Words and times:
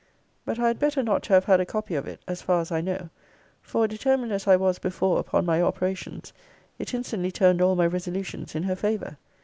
But 0.45 0.57
I 0.57 0.65
had 0.65 0.79
better 0.79 1.03
not 1.03 1.21
to 1.21 1.33
have 1.33 1.45
had 1.45 1.59
a 1.59 1.65
copy 1.67 1.93
of 1.93 2.07
it, 2.07 2.21
as 2.27 2.41
far 2.41 2.59
as 2.59 2.71
I 2.71 2.81
know: 2.81 3.11
for, 3.61 3.87
determined 3.87 4.31
as 4.31 4.47
I 4.47 4.55
was 4.55 4.79
before 4.79 5.19
upon 5.19 5.45
my 5.45 5.61
operations, 5.61 6.33
it 6.79 6.95
instantly 6.95 7.31
turned 7.31 7.61
all 7.61 7.75
my 7.75 7.85
resolutions 7.85 8.55
in 8.55 8.63
her 8.63 8.75
favour. 8.75 9.19